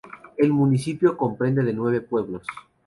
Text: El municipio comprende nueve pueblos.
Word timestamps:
El 0.35 0.51
municipio 0.51 1.15
comprende 1.15 1.61
nueve 1.73 2.01
pueblos. 2.01 2.41